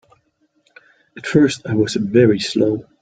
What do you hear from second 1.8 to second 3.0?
very slow.